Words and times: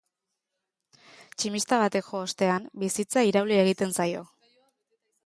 Tximista 1.35 1.79
batek 1.83 2.09
jo 2.13 2.21
ostean, 2.29 2.65
bizitza 2.85 3.25
irauli 3.33 3.61
egiten 3.67 3.95
zaio. 3.99 4.25